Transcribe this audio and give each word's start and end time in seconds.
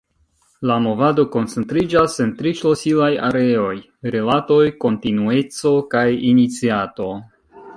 La 0.69 0.75
movado 0.83 1.25
koncentriĝas 1.35 2.15
en 2.25 2.31
tri 2.39 2.53
ŝlosilaj 2.61 3.11
areoj: 3.27 3.75
rilatoj, 4.17 4.59
kontinueco 4.87 5.75
kaj 5.93 6.07
iniciato. 6.33 7.13